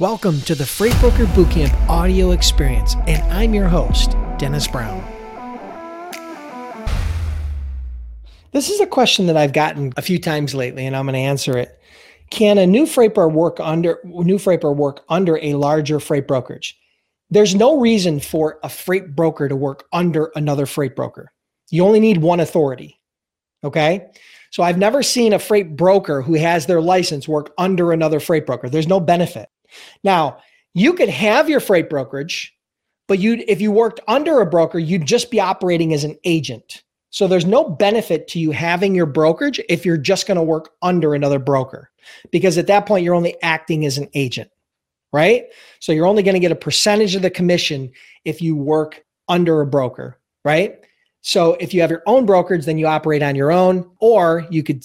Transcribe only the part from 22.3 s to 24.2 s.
authority. Okay.